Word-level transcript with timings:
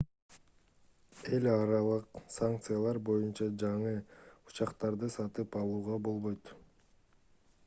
эл 1.37 1.49
аралык 1.51 2.17
санкциялар 2.37 3.01
боюнча 3.11 3.51
жаңы 3.65 3.95
учактарды 4.01 5.15
сатып 5.19 5.63
алууга 5.63 6.03
болбойт 6.11 6.57